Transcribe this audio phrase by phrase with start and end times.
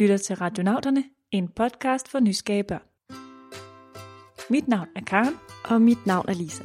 [0.00, 2.82] lytter til Radionauterne, en podcast for nysgerrige børn.
[4.50, 5.34] Mit navn er Karen.
[5.64, 6.64] Og mit navn er Lisa.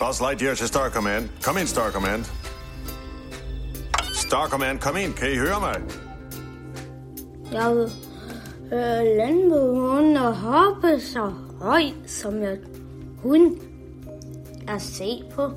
[0.00, 1.28] Buzz Lightyear til Star Command.
[1.42, 2.24] Kom ind, Star Command.
[4.14, 5.14] Star Command, kom ind.
[5.14, 5.82] Kan I høre mig?
[7.52, 7.90] Jeg vil
[8.64, 12.58] øh, lande på hunden og hoppe så højt, som jeg
[13.18, 13.60] hun
[14.68, 15.48] er se på,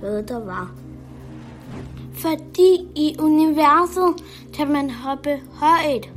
[0.00, 0.85] hvad der var.
[2.16, 4.24] Fordi i universet
[4.54, 6.10] kan man hoppe højt.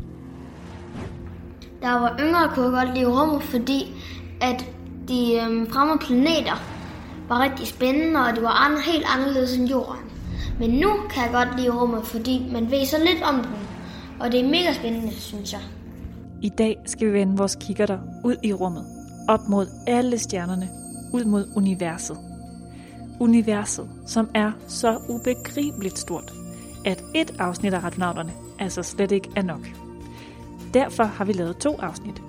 [1.82, 3.96] Jeg var yngre, kunne godt lide rummet, fordi
[4.42, 4.66] at
[5.08, 6.62] de øhm, fremmede planeter
[7.30, 10.02] var rigtig spændende, og det var andre, helt anderledes end jorden.
[10.60, 13.56] Men nu kan jeg godt lide rummet, fordi man ved så lidt om den,
[14.20, 15.62] og det er mega spændende, synes jeg.
[16.42, 18.86] I dag skal vi vende vores kikkerter ud i rummet,
[19.30, 20.70] op mod alle stjernerne,
[21.14, 22.18] ud mod universet.
[23.20, 26.34] Universet, som er så ubegribeligt stort,
[26.86, 29.62] at et afsnit af Radionauterne altså slet ikke er nok.
[30.74, 32.22] Derfor har vi lavet to afsnit.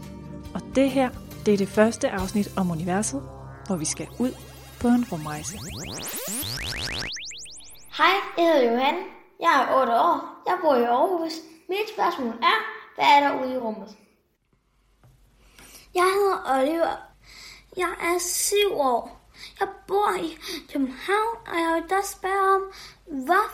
[0.55, 1.11] Og det her,
[1.47, 3.23] det er det første afsnit om universet,
[3.67, 4.33] hvor vi skal ud
[4.81, 5.59] på en rumrejse.
[7.99, 8.95] Hej, jeg hedder Johan.
[9.41, 10.43] Jeg er 8 år.
[10.47, 11.33] Jeg bor i Aarhus.
[11.69, 12.59] Mit spørgsmål er,
[12.95, 13.97] hvad er der ude i rummet?
[15.95, 16.97] Jeg hedder Oliver.
[17.77, 19.20] Jeg er syv år.
[19.61, 20.31] Jeg bor i
[20.73, 22.63] København, og jeg vil da spørge om,
[23.25, 23.51] hvor,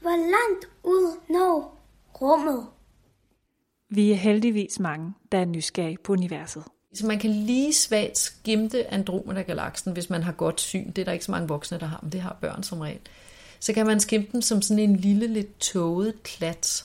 [0.00, 1.80] hvor langt ud når
[2.20, 2.66] rummet?
[3.88, 6.64] Vi er heldigvis mange, der er nysgerrige på universet.
[6.94, 10.86] Så man kan lige svagt skimte Andromeda-galaksen, hvis man har godt syn.
[10.86, 13.00] Det er der ikke så mange voksne, der har, men det har børn som regel.
[13.60, 16.84] Så kan man skimte den som sådan en lille, lidt tåget klat.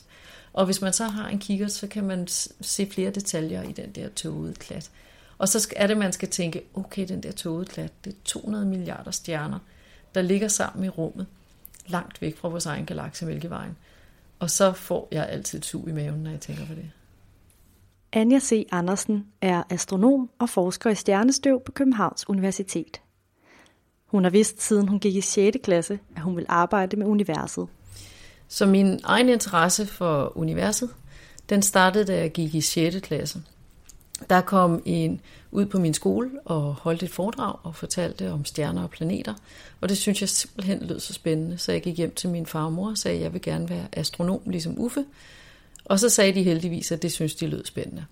[0.54, 2.28] Og hvis man så har en kigger, så kan man
[2.62, 4.92] se flere detaljer i den der tågede klat.
[5.38, 8.66] Og så er det, man skal tænke, okay, den der tågede klat, det er 200
[8.66, 9.60] milliarder stjerner,
[10.16, 11.28] der ligger sammen i rummet,
[11.88, 13.78] langt væk fra vores egen galakse Mælkevejen.
[14.40, 16.92] Og så får jeg altid sug i maven, når jeg tænker på det.
[18.14, 18.68] Anja C.
[18.72, 23.02] Andersen er astronom og forsker i stjernestøv på Københavns Universitet.
[24.06, 25.58] Hun har vidst siden hun gik i 6.
[25.64, 27.68] klasse, at hun vil arbejde med universet.
[28.48, 30.90] Så min egen interesse for universet,
[31.50, 33.00] den startede, da jeg gik i 6.
[33.00, 33.44] klasse.
[34.30, 35.22] Der kom en
[35.52, 39.34] ud på min skole og holdt et foredrag og fortalte om stjerner og planeter.
[39.82, 42.66] Og det synes jeg simpelthen lød så spændende, så jeg gik hjem til min far
[42.66, 45.06] og mor og sagde, at jeg vil gerne være astronom ligesom Uffe.
[45.86, 48.06] Og så sagde de heldigvis, at det synes de lød spændende.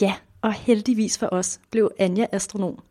[0.00, 2.82] Ja, og heldigvis for os blev Anja astronom.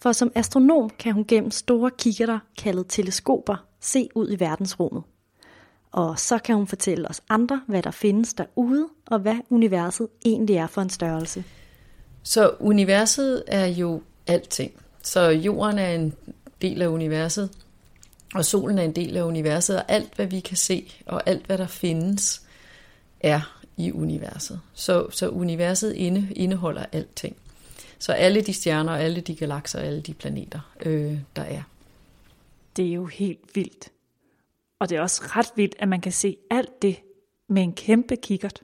[0.00, 5.02] For som astronom kan hun gennem store kikkerter, kaldet teleskoper, se ud i verdensrummet.
[5.92, 10.56] Og så kan hun fortælle os andre, hvad der findes derude, og hvad universet egentlig
[10.56, 11.44] er for en størrelse.
[12.22, 14.72] Så universet er jo alting.
[15.02, 16.14] Så jorden er en
[16.62, 17.50] del af universet,
[18.34, 21.46] og solen er en del af universet, og alt hvad vi kan se, og alt
[21.46, 22.42] hvad der findes,
[23.20, 24.60] er i universet.
[24.74, 27.36] Så, så universet inde, indeholder alting.
[27.98, 31.62] Så alle de stjerner, alle de galakser, alle de planeter, øh, der er.
[32.76, 33.88] Det er jo helt vildt.
[34.78, 36.96] Og det er også ret vildt, at man kan se alt det
[37.48, 38.62] med en kæmpe kikkert.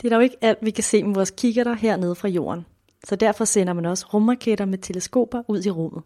[0.00, 2.66] Det er dog ikke alt, vi kan se med vores kikkerter hernede fra jorden.
[3.04, 6.02] Så derfor sender man også rumraketter med teleskoper ud i rummet.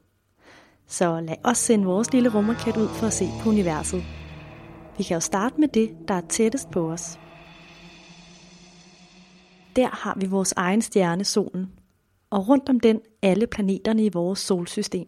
[0.87, 4.03] Så lad os sende vores lille rumraket ud for at se på universet.
[4.99, 7.19] Vi kan jo starte med det, der er tættest på os.
[9.77, 11.72] Der har vi vores egen stjerne, solen,
[12.31, 15.06] og rundt om den alle planeterne i vores solsystem.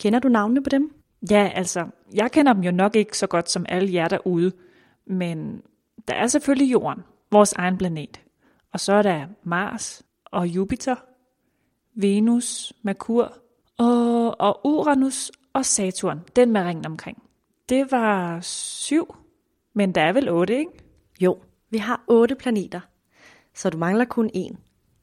[0.00, 0.94] Kender du navnene på dem?
[1.30, 4.52] Ja, altså, jeg kender dem jo nok ikke så godt som alle jer derude,
[5.06, 5.62] men
[6.08, 8.20] der er selvfølgelig Jorden, vores egen planet.
[8.72, 10.94] Og så er der Mars og Jupiter,
[11.94, 13.38] Venus, Merkur
[13.78, 17.22] og, og Uranus og Saturn, den med ringen omkring.
[17.68, 19.16] Det var syv,
[19.74, 20.70] men der er vel otte, ikke?
[21.20, 21.38] Jo,
[21.70, 22.80] vi har otte planeter,
[23.54, 24.58] så du mangler kun en.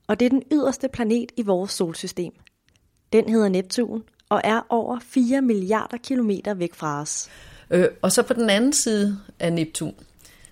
[0.08, 2.34] Og det er den yderste planet i vores solsystem.
[3.14, 7.30] Den hedder Neptun og er over 4 milliarder kilometer væk fra os.
[7.72, 9.96] Øh, og så på den anden side af Neptun,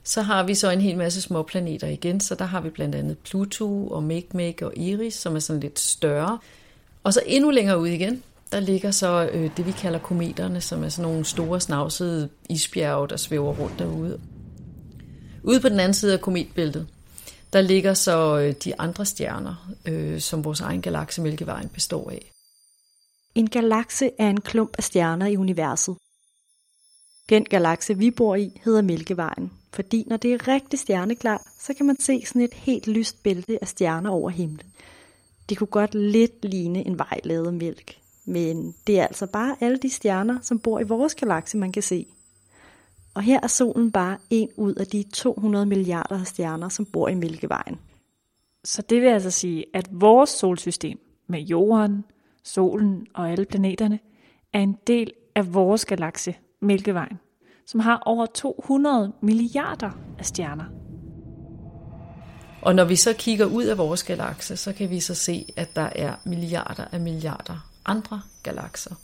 [0.04, 2.96] så har vi så en hel masse små planeter igen, så der har vi blandt
[2.96, 6.40] andet Pluto og Makemake og Iris, som er sådan lidt større.
[7.04, 10.84] Og så endnu længere ud igen, der ligger så øh, det, vi kalder kometerne, som
[10.84, 14.20] er sådan nogle store snavsede isbjerge, der svæver rundt derude.
[15.44, 16.88] Ude på den anden side af kometbæltet,
[17.54, 22.32] der ligger så øh, de andre stjerner, øh, som vores egen galakse Mælkevejen består af.
[23.36, 25.96] En galakse er en klump af stjerner i universet.
[27.30, 31.86] Den galakse, vi bor i, hedder Mælkevejen, fordi når det er rigtig stjerneklart, så kan
[31.86, 34.72] man se sådan et helt lyst bælte af stjerner over himlen.
[35.50, 39.78] Det kunne godt lidt ligne en vej lavet mælk, men det er altså bare alle
[39.78, 42.06] de stjerner, som bor i vores galakse, man kan se.
[43.14, 47.16] Og her er solen bare en ud af de 200 milliarder stjerner, som bor i
[47.16, 47.80] Mælkevejen.
[48.64, 52.06] Så det vil altså sige, at vores solsystem med jorden,
[52.44, 54.00] solen og alle planeterne
[54.54, 57.20] er en del af vores galakse, Mælkevejen,
[57.72, 60.66] som har over 200 milliarder af stjerner.
[62.62, 65.76] Og når vi så kigger ud af vores galakse, så kan vi så se, at
[65.76, 68.96] der er milliarder af milliarder andre galakser.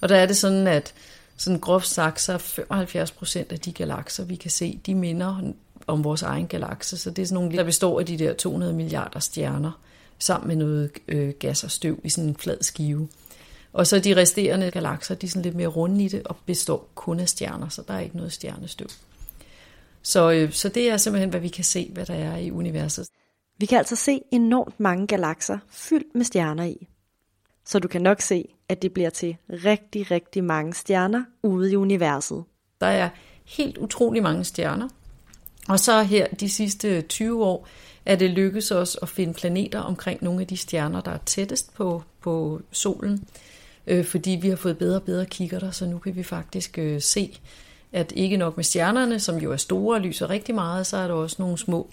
[0.00, 0.94] Og der er det sådan, at
[1.36, 5.52] sådan groft sagt, så 75 procent af de galakser, vi kan se, de minder
[5.86, 6.96] om vores egen galakse.
[6.96, 9.80] Så det er sådan nogle, der består af de der 200 milliarder stjerner,
[10.18, 13.08] sammen med noget øh, gas og støv i sådan en flad skive.
[13.72, 16.88] Og så de resterende galakser, de er sådan lidt mere runde i det, og består
[16.94, 18.88] kun af stjerner, så der er ikke noget stjernestøv.
[20.02, 23.08] Så, øh, så det er simpelthen, hvad vi kan se, hvad der er i universet.
[23.58, 26.88] Vi kan altså se enormt mange galakser fyldt med stjerner i.
[27.64, 31.76] Så du kan nok se, at det bliver til rigtig, rigtig mange stjerner ude i
[31.76, 32.44] universet.
[32.80, 33.08] Der er
[33.44, 34.88] helt utrolig mange stjerner.
[35.68, 37.68] Og så her de sidste 20 år
[38.06, 41.74] er det lykkedes os at finde planeter omkring nogle af de stjerner, der er tættest
[41.74, 43.24] på, på solen.
[43.86, 47.00] Øh, fordi vi har fået bedre og bedre kikkerter, så nu kan vi faktisk øh,
[47.00, 47.38] se,
[47.92, 51.06] at ikke nok med stjernerne, som jo er store og lyser rigtig meget, så er
[51.06, 51.90] der også nogle små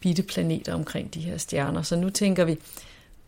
[0.00, 1.82] bitte planeter omkring de her stjerner.
[1.82, 2.58] Så nu tænker vi,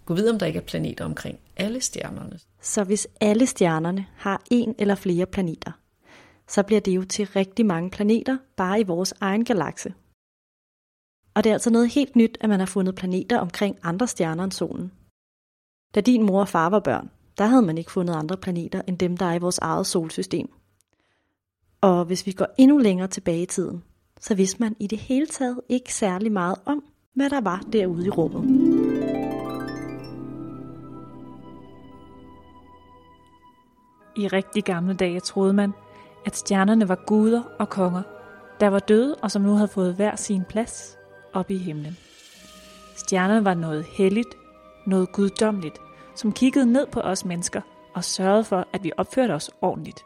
[0.04, 2.38] gå videre om der ikke er planeter omkring alle stjernerne.
[2.60, 5.72] Så hvis alle stjernerne har en eller flere planeter,
[6.48, 9.94] så bliver det jo til rigtig mange planeter bare i vores egen galakse.
[11.34, 14.44] Og det er altså noget helt nyt, at man har fundet planeter omkring andre stjerner
[14.44, 14.92] end solen.
[15.94, 18.98] Da din mor og far var børn, der havde man ikke fundet andre planeter end
[18.98, 20.48] dem, der er i vores eget solsystem.
[21.80, 23.82] Og hvis vi går endnu længere tilbage i tiden,
[24.20, 26.84] så vidste man i det hele taget ikke særlig meget om,
[27.14, 28.44] hvad der var derude i rummet.
[34.16, 35.72] I rigtig gamle dage troede man,
[36.26, 38.02] at stjernerne var guder og konger,
[38.60, 40.98] der var døde og som nu havde fået hver sin plads
[41.32, 41.96] oppe i himlen.
[42.96, 44.28] Stjernerne var noget helligt,
[44.86, 45.78] noget guddommeligt,
[46.14, 47.60] som kiggede ned på os mennesker
[47.94, 50.04] og sørgede for, at vi opførte os ordentligt.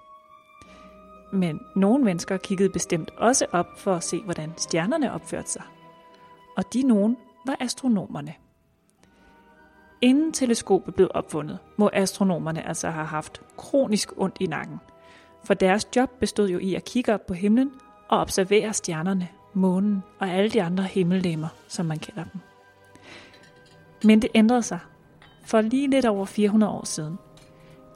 [1.32, 5.62] Men nogle mennesker kiggede bestemt også op for at se, hvordan stjernerne opførte sig.
[6.56, 7.17] Og de nogen
[7.47, 8.35] var astronomerne.
[10.00, 14.81] Inden teleskopet blev opfundet, må astronomerne altså have haft kronisk ondt i nakken.
[15.44, 17.73] For deres job bestod jo i at kigge op på himlen
[18.09, 22.41] og observere stjernerne, månen og alle de andre himmellemmer, som man kalder dem.
[24.05, 24.79] Men det ændrede sig
[25.47, 27.19] for lige lidt over 400 år siden,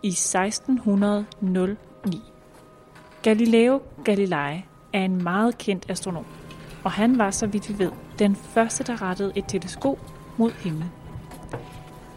[0.02, 2.22] i 1609.
[3.22, 6.26] Galileo Galilei er en meget kendt astronom,
[6.84, 9.98] og han var, så vidt vi ved, den første, der rettede et teleskop
[10.36, 10.90] mod himlen.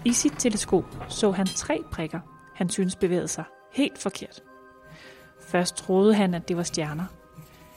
[0.05, 2.19] I sit teleskop så han tre prikker,
[2.55, 3.43] han synes bevægede sig
[3.73, 4.41] helt forkert.
[5.47, 7.05] Først troede han, at det var stjerner,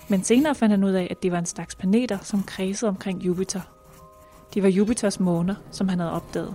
[0.08, 3.22] men senere fandt han ud af, at det var en slags planeter, som kredsede omkring
[3.22, 3.60] Jupiter.
[4.54, 6.54] Det var Jupiters måner, som han havde opdaget.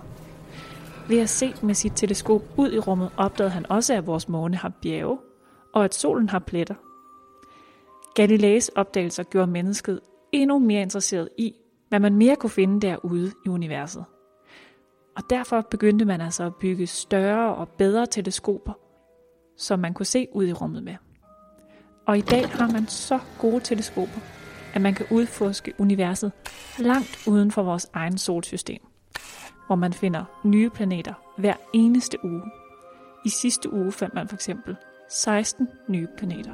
[1.08, 4.56] Ved at se med sit teleskop ud i rummet, opdagede han også, at vores måne
[4.56, 5.18] har bjerge,
[5.74, 6.74] og at solen har pletter.
[8.14, 10.00] Galileis opdagelser gjorde mennesket
[10.32, 11.54] endnu mere interesseret i,
[11.88, 14.04] hvad man mere kunne finde derude i universet.
[15.16, 18.72] Og derfor begyndte man altså at bygge større og bedre teleskoper,
[19.56, 20.94] som man kunne se ud i rummet med.
[22.06, 24.20] Og i dag har man så gode teleskoper,
[24.74, 26.32] at man kan udforske universet
[26.78, 28.80] langt uden for vores egen solsystem,
[29.66, 32.42] hvor man finder nye planeter hver eneste uge.
[33.24, 34.76] I sidste uge fandt man for eksempel
[35.08, 36.52] 16 nye planeter.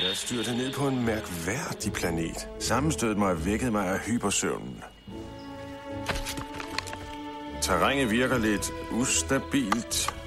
[0.00, 2.48] Jeg styrte ned på en mærkværdig planet.
[2.58, 4.82] Sammenstødet mig og vækkede mig af hypersøvnen.
[7.60, 10.17] Terrænet virker lidt ustabilt.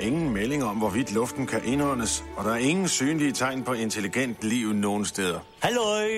[0.00, 4.44] Ingen melding om, hvorvidt luften kan indåndes, og der er ingen synlige tegn på intelligent
[4.44, 5.40] liv nogen steder.
[5.62, 6.08] Halløj!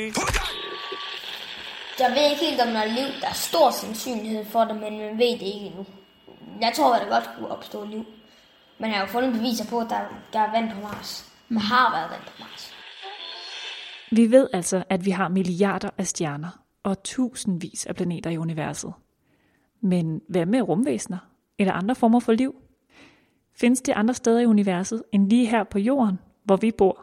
[1.98, 3.20] Jeg ved ikke helt, om der er liv.
[3.20, 5.86] Der er stor sandsynlighed for det, men man ved det ikke endnu.
[6.60, 8.04] Jeg tror, at der godt kunne opstå liv.
[8.78, 10.00] Men jeg har jo fundet beviser på, at der,
[10.32, 11.32] der er vand på Mars.
[11.48, 12.74] Der har været vand på Mars.
[14.10, 18.92] Vi ved altså, at vi har milliarder af stjerner og tusindvis af planeter i universet.
[19.80, 21.18] Men hvad med rumvæsener
[21.58, 22.54] eller andre former for liv?
[23.56, 27.00] Findes det andre steder i universet end lige her på jorden, hvor vi bor?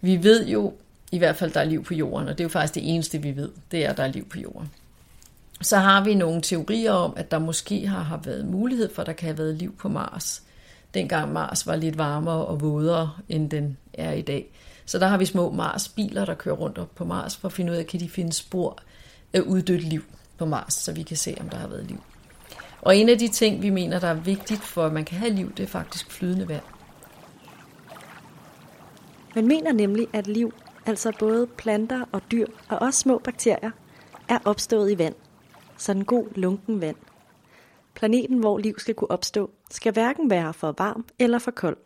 [0.00, 0.72] Vi ved jo
[1.12, 3.22] i hvert fald, der er liv på jorden, og det er jo faktisk det eneste,
[3.22, 4.70] vi ved, det er, at der er liv på jorden.
[5.60, 9.06] Så har vi nogle teorier om, at der måske har, har været mulighed for, at
[9.06, 10.42] der kan have været liv på Mars.
[10.94, 14.46] Dengang Mars var lidt varmere og vådere, end den er i dag.
[14.86, 17.72] Så der har vi små Mars-biler, der kører rundt op på Mars, for at finde
[17.72, 18.78] ud af, kan de finde spor
[19.32, 20.02] af uddødt liv
[20.38, 22.02] på Mars, så vi kan se, om der har været liv.
[22.82, 25.32] Og en af de ting, vi mener, der er vigtigt for, at man kan have
[25.32, 26.62] liv, det er faktisk flydende vand.
[29.34, 30.52] Man mener nemlig, at liv,
[30.86, 33.70] altså både planter og dyr og også små bakterier,
[34.28, 35.14] er opstået i vand.
[35.76, 36.96] Sådan god lunken vand.
[37.94, 41.76] Planeten, hvor liv skal kunne opstå, skal hverken være for varm eller for kold.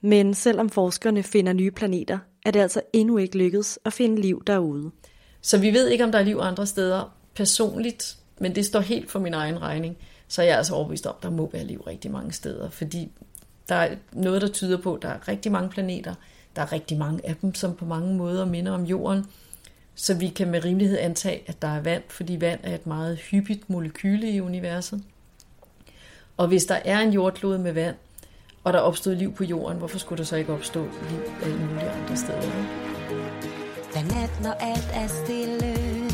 [0.00, 4.42] Men selvom forskerne finder nye planeter, er det altså endnu ikke lykkedes at finde liv
[4.46, 4.90] derude.
[5.40, 9.10] Så vi ved ikke, om der er liv andre steder personligt, men det står helt
[9.10, 9.96] for min egen regning.
[10.28, 13.12] Så jeg er altså overbevist om, at der må være liv rigtig mange steder, fordi
[13.68, 16.14] der er noget, der tyder på, at der er rigtig mange planeter.
[16.56, 19.26] Der er rigtig mange af dem, som på mange måder minder om jorden.
[19.94, 23.18] Så vi kan med rimelighed antage, at der er vand, fordi vand er et meget
[23.18, 25.02] hyppigt molekyle i universet.
[26.36, 27.96] Og hvis der er en jordklode med vand,
[28.64, 31.90] og der opstod liv på jorden, hvorfor skulle der så ikke opstå liv alle mulige
[31.90, 32.50] andre steder?
[33.92, 36.09] Hvad nat, når alt er stille,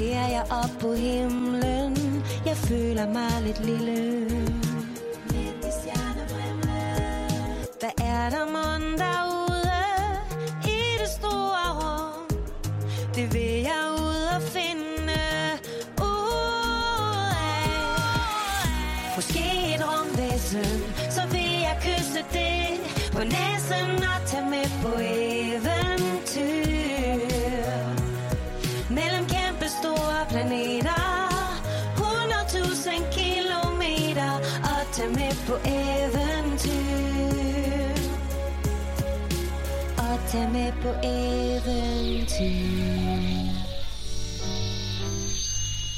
[0.00, 2.24] ser jeg op på himlen.
[2.46, 4.28] Jeg føler mig lidt lille.
[7.80, 9.80] Hvad er der mund derude
[10.64, 12.28] i det store rum?
[13.14, 15.18] Det vil jeg ud og finde
[16.00, 17.70] ud af.
[19.16, 20.80] Måske et rumvæsen,
[21.10, 22.80] så vil jeg kysse det
[23.12, 25.29] på næsen og tage med på et
[35.50, 36.70] på eventyr.
[39.98, 42.40] Og tage med på eventyr.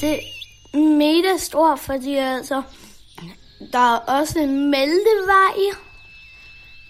[0.01, 0.19] Det er
[0.99, 2.63] mega stort, fordi altså,
[3.73, 5.77] der er også en meldevej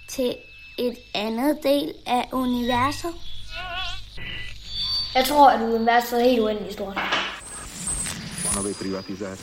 [0.09, 0.37] til
[0.79, 3.15] et andet del af universet.
[5.15, 6.99] Jeg tror, at universet er helt uendeligt stort.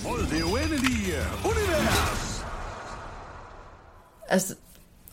[0.04, 2.38] Mod det uendelige univers!
[4.29, 4.55] Altså,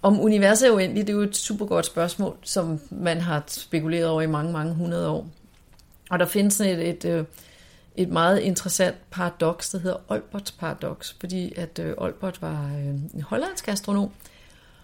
[0.03, 4.09] om universet er uendeligt, det er jo et super godt spørgsmål, som man har spekuleret
[4.09, 5.27] over i mange, mange hundrede år.
[6.11, 7.25] Og der findes et, et, øh,
[7.97, 13.23] et meget interessant paradoks, der hedder Olberts paradoks, fordi at øh, Olbert var øh, en
[13.27, 14.11] hollandsk astronom,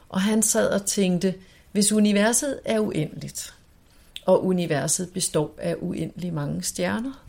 [0.09, 1.35] og han sad og tænkte,
[1.73, 3.55] hvis universet er uendeligt,
[4.27, 7.25] og universet består af uendelig mange stjerner,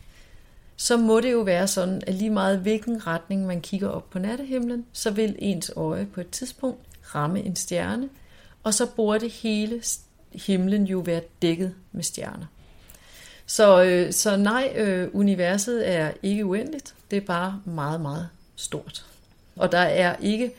[0.77, 4.19] så må det jo være sådan, at lige meget hvilken retning man kigger op på
[4.19, 6.79] nattehimlen, så vil ens øje på et tidspunkt
[7.15, 8.09] ramme en stjerne,
[8.63, 9.83] og så burde hele
[10.33, 12.45] himlen jo være dækket med stjerner.
[13.45, 19.05] Så, øh, så nej, øh, universet er ikke uendeligt, det er bare meget, meget stort.
[19.55, 20.51] Og der er ikke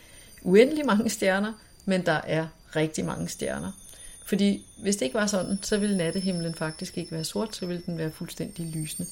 [0.42, 1.52] uendelig mange stjerner,
[1.84, 2.46] men der er
[2.76, 3.72] rigtig mange stjerner.
[4.26, 7.82] Fordi hvis det ikke var sådan, så ville nattehimlen faktisk ikke være sort, så ville
[7.86, 9.08] den være fuldstændig lysende.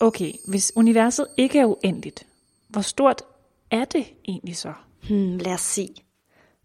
[0.00, 2.26] Okay, hvis universet ikke er uendeligt,
[2.68, 3.22] hvor stort
[3.70, 4.72] er det egentlig så?
[5.08, 5.88] Hmm, lad os se.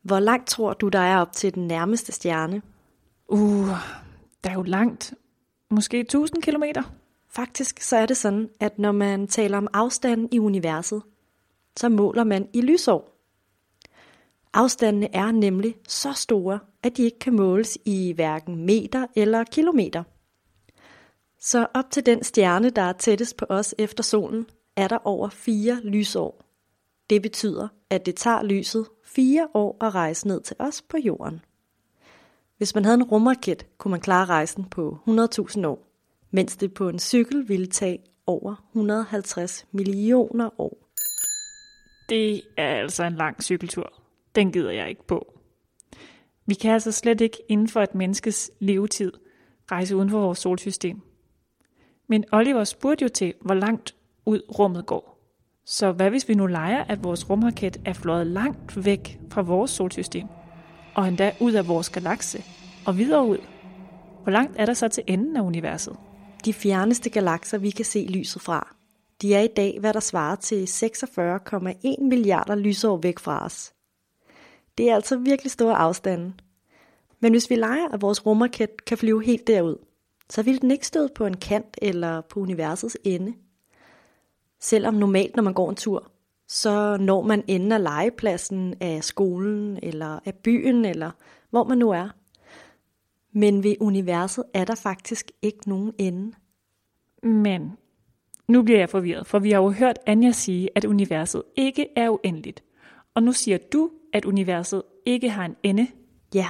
[0.02, 2.62] Hvor langt tror du, der er op til den nærmeste stjerne?
[3.28, 3.70] Uh,
[4.44, 5.14] der er jo langt.
[5.70, 6.84] Måske 1000 kilometer.
[7.30, 11.02] Faktisk så er det sådan, at når man taler om afstanden i universet,
[11.78, 13.14] så måler man i lysår.
[14.54, 20.04] Afstandene er nemlig så store, at de ikke kan måles i hverken meter eller kilometer.
[21.40, 24.46] Så op til den stjerne, der er tættest på os efter solen,
[24.76, 26.43] er der over fire lysår.
[27.14, 31.42] Det betyder, at det tager lyset fire år at rejse ned til os på jorden.
[32.58, 35.88] Hvis man havde en rumraket, kunne man klare rejsen på 100.000 år,
[36.32, 40.90] mens det på en cykel ville tage over 150 millioner år.
[42.10, 43.94] Det er altså en lang cykeltur.
[44.36, 45.40] Den gider jeg ikke på.
[46.46, 49.12] Vi kan altså slet ikke inden for et menneskes levetid
[49.72, 51.02] rejse uden for vores solsystem.
[52.08, 55.13] Men Oliver spurgte jo til, hvor langt ud rummet går.
[55.66, 59.72] Så hvad hvis vi nu leger, at vores rumraket er fløjet langt væk fra vores
[59.72, 60.28] solsystem,
[60.96, 62.44] og endda ud af vores galakse,
[62.86, 63.38] og videre ud?
[64.24, 65.96] Hvor langt er der så til enden af universet?
[66.46, 68.76] De fjerneste galakser, vi kan se lyset fra,
[69.22, 73.74] de er i dag, hvad der svarer til 46,1 milliarder lysår væk fra os.
[74.78, 76.34] Det er altså virkelig store afstande.
[77.20, 79.76] Men hvis vi leger, at vores rumraket kan flyve helt derud,
[80.30, 83.34] så vil den ikke støde på en kant eller på universets ende.
[84.64, 86.12] Selvom normalt, når man går en tur,
[86.48, 91.12] så når man enden af legepladsen, af skolen eller af byen, eller
[91.50, 92.10] hvor man nu er.
[93.34, 96.36] Men ved universet er der faktisk ikke nogen ende.
[97.24, 97.78] Men
[98.48, 102.10] nu bliver jeg forvirret, for vi har jo hørt Anja sige, at universet ikke er
[102.10, 102.64] uendeligt.
[103.16, 105.88] Og nu siger du, at universet ikke har en ende.
[106.34, 106.50] Ja.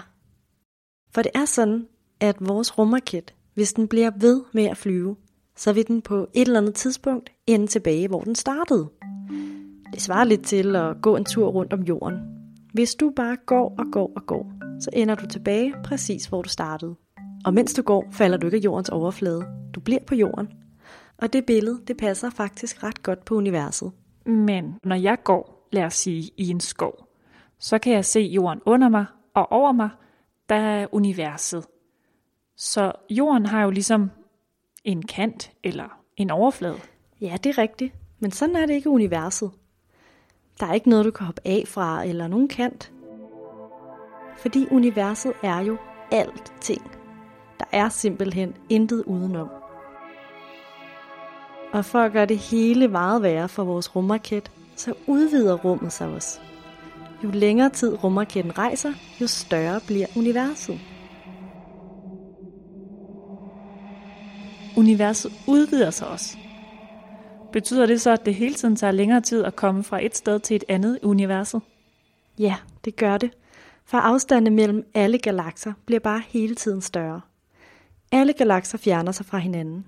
[1.12, 1.88] For det er sådan,
[2.20, 5.15] at vores rumraket, hvis den bliver ved med at flyve,
[5.55, 8.90] så vil den på et eller andet tidspunkt ende tilbage, hvor den startede.
[9.94, 12.20] Det svarer lidt til at gå en tur rundt om jorden.
[12.74, 16.50] Hvis du bare går og går og går, så ender du tilbage præcis, hvor du
[16.50, 16.96] startede.
[17.46, 19.46] Og mens du går, falder du ikke af jordens overflade.
[19.76, 20.48] Du bliver på jorden.
[21.18, 23.92] Og det billede, det passer faktisk ret godt på universet.
[24.26, 27.08] Men når jeg går, lad os sige, i en skov,
[27.60, 29.90] så kan jeg se jorden under mig, og over mig,
[30.50, 31.66] der er universet.
[32.58, 34.12] Så jorden har jo ligesom
[34.84, 36.76] en kant eller en overflade.
[37.24, 37.94] Ja, det er rigtigt.
[38.20, 39.51] Men sådan er det ikke i universet.
[40.60, 42.92] Der er ikke noget, du kan hoppe af fra eller nogen kant.
[44.38, 45.77] Fordi universet er jo
[46.12, 46.92] alting.
[47.60, 49.50] Der er simpelthen intet udenom.
[51.74, 56.08] Og for at gøre det hele meget værre for vores rumraket, så udvider rummet sig
[56.08, 56.39] også.
[57.24, 60.80] Jo længere tid rumraketten rejser, jo større bliver universet.
[64.77, 66.38] Universet udvider sig også.
[67.54, 70.40] Betyder det så, at det hele tiden tager længere tid at komme fra et sted
[70.40, 71.62] til et andet i universet?
[72.40, 72.56] Ja,
[72.86, 73.32] det gør det.
[73.86, 77.22] For afstanden mellem alle galakser bliver bare hele tiden større.
[78.12, 79.86] Alle galakser fjerner sig fra hinanden.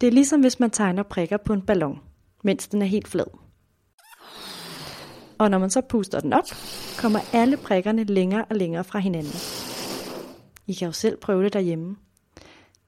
[0.00, 2.00] Det er ligesom hvis man tegner prikker på en ballon,
[2.42, 3.26] mens den er helt flad.
[5.38, 6.44] Og når man så puster den op,
[6.98, 9.34] kommer alle prikkerne længere og længere fra hinanden.
[10.66, 11.96] I kan jo selv prøve det derhjemme.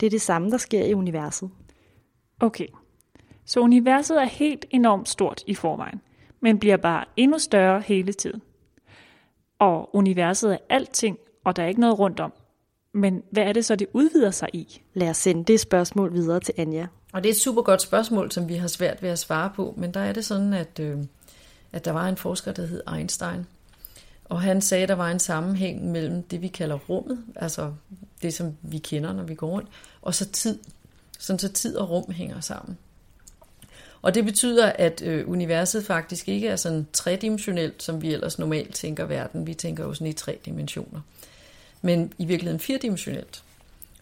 [0.00, 1.50] Det er det samme, der sker i universet.
[2.41, 2.67] Okay,
[3.47, 6.00] så universet er helt enormt stort i forvejen,
[6.41, 8.43] men bliver bare endnu større hele tiden.
[9.59, 12.33] Og universet er alting, og der er ikke noget rundt om.
[12.93, 14.83] Men hvad er det så, det udvider sig i?
[14.95, 16.87] Lad os sende det spørgsmål videre til Anja.
[17.12, 19.75] Og det er et super godt spørgsmål, som vi har svært ved at svare på,
[19.76, 20.99] men der er det sådan, at, øh,
[21.73, 23.47] at der var en forsker, der hed Einstein,
[24.25, 27.73] og han sagde, at der var en sammenhæng mellem det, vi kalder rummet, altså
[28.23, 29.69] det, som vi kender, når vi går rundt,
[30.03, 30.59] og så tid.
[31.19, 32.79] Sådan så tid og rum hænger sammen.
[34.03, 38.75] Og det betyder, at øh, universet faktisk ikke er sådan tredimensionelt, som vi ellers normalt
[38.75, 39.47] tænker verden.
[39.47, 41.00] Vi tænker jo sådan i tre dimensioner.
[41.83, 43.43] Men i virkeligheden firedimensionelt.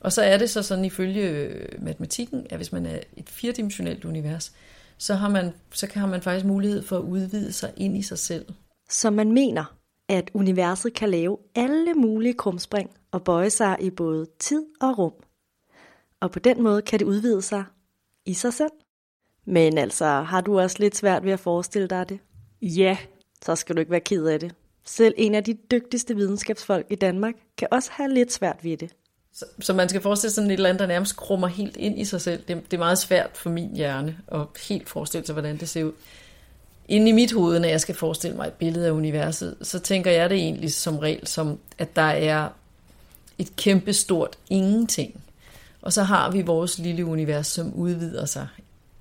[0.01, 4.05] Og så er det så sådan ifølge øh, matematikken, at hvis man er et firedimensionelt
[4.05, 4.53] univers,
[4.99, 8.03] så har man, så kan, har man faktisk mulighed for at udvide sig ind i
[8.03, 8.47] sig selv.
[8.91, 9.77] Så man mener,
[10.09, 15.13] at universet kan lave alle mulige krumspring og bøje sig i både tid og rum.
[16.21, 17.65] Og på den måde kan det udvide sig
[18.27, 18.71] i sig selv.
[19.45, 22.19] Men altså, har du også lidt svært ved at forestille dig det?
[22.63, 22.97] Ja,
[23.45, 24.55] Så skal du ikke være ked af det.
[24.85, 28.91] Selv en af de dygtigste videnskabsfolk i Danmark kan også have lidt svært ved det.
[29.33, 32.01] Så, så man skal forestille sig sådan et eller andet, der nærmest krummer helt ind
[32.01, 32.43] i sig selv.
[32.49, 35.85] Det, det er meget svært for min hjerne at helt forestille sig, hvordan det ser
[35.85, 35.93] ud.
[36.89, 40.11] Inde i mit hoved, når jeg skal forestille mig et billede af universet, så tænker
[40.11, 42.49] jeg det egentlig som regel som, at der er
[43.39, 45.21] et kæmpe stort ingenting.
[45.83, 48.49] Og så har vi vores lille univers, som udvider sig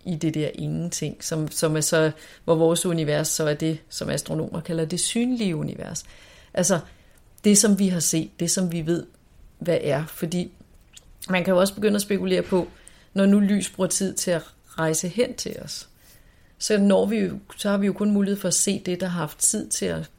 [0.06, 2.12] i det der ingenting, som, som er så,
[2.44, 6.04] hvor vores univers så er det, som astronomer kalder det synlige univers.
[6.54, 6.80] Altså
[7.44, 9.06] det, som vi har set, det, som vi ved,
[9.60, 10.06] hvad er.
[10.06, 10.52] Fordi
[11.30, 12.68] man kan jo også begynde at spekulere på,
[13.14, 15.90] når nu lys bruger tid til at rejse hen til os,
[16.58, 19.08] så, når vi jo, så har vi jo kun mulighed for at se det, der
[19.08, 20.10] har haft tid til at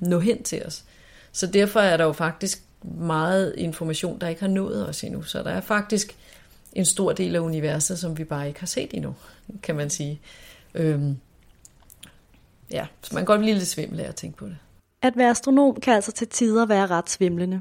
[0.00, 0.84] nå hen til os.
[1.32, 5.22] Så derfor er der jo faktisk meget information, der ikke har nået os endnu.
[5.22, 6.16] Så der er faktisk
[6.72, 9.14] en stor del af universet, som vi bare ikke har set endnu,
[9.62, 10.20] kan man sige.
[10.74, 11.16] Øhm,
[12.70, 14.56] ja, så man kan godt blive lidt svimmel af at tænke på det.
[15.02, 17.60] At være astronom kan altså til tider være ret svimlende.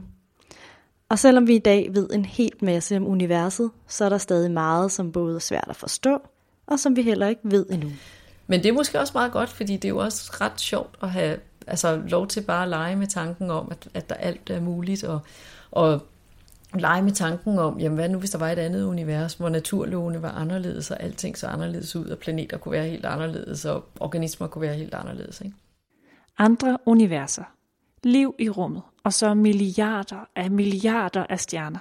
[1.10, 4.52] Og selvom vi i dag ved en helt masse om universet, så er der stadig
[4.52, 6.21] meget, som både er svært at forstå,
[6.67, 7.89] og som vi heller ikke ved endnu.
[8.47, 11.10] Men det er måske også meget godt, fordi det er jo også ret sjovt at
[11.10, 14.62] have altså, lov til bare at lege med tanken om, at, at der alt er
[14.62, 15.19] muligt, og,
[15.71, 16.02] og
[16.80, 20.22] lege med tanken om, jamen hvad nu hvis der var et andet univers, hvor naturlovene
[20.22, 24.48] var anderledes, og alting så anderledes ud, og planeter kunne være helt anderledes, og organismer
[24.48, 25.42] kunne være helt anderledes.
[25.42, 25.56] Ikke?
[26.42, 27.44] andre universer,
[28.04, 31.80] liv i rummet, og så milliarder af milliarder af stjerner.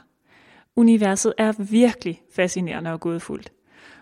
[0.76, 3.52] Universet er virkelig fascinerende og gådefuldt.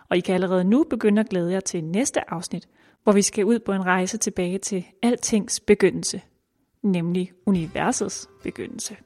[0.09, 2.69] Og I kan allerede nu begynde at glæde jer til næste afsnit,
[3.03, 6.23] hvor vi skal ud på en rejse tilbage til altings begyndelse,
[6.83, 8.97] nemlig universets begyndelse.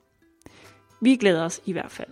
[1.02, 2.08] Vi glæder os i hvert fald.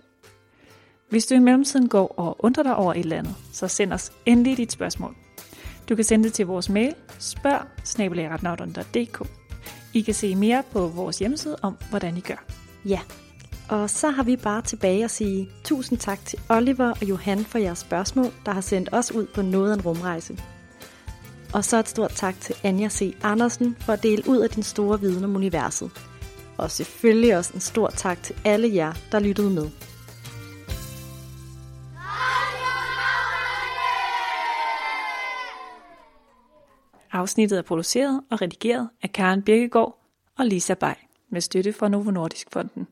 [1.09, 4.11] Hvis du i mellemtiden går og undrer dig over et eller andet, så send os
[4.25, 5.15] endelig dit spørgsmål.
[5.89, 7.67] Du kan sende det til vores mail spørg
[9.93, 12.45] I kan se mere på vores hjemmeside om, hvordan I gør.
[12.85, 12.99] Ja,
[13.69, 17.57] og så har vi bare tilbage at sige tusind tak til Oliver og Johan for
[17.57, 20.39] jeres spørgsmål, der har sendt os ud på noget af en rumrejse.
[21.53, 23.15] Og så et stort tak til Anja C.
[23.23, 26.10] Andersen for at dele ud af din store viden om universet.
[26.57, 29.69] Og selvfølgelig også en stor tak til alle jer, der lyttede med.
[37.11, 39.97] Afsnittet er produceret og redigeret af Karen Birkegaard
[40.37, 40.93] og Lisa Bay
[41.29, 42.87] med støtte fra Novo Nordisk Fonden.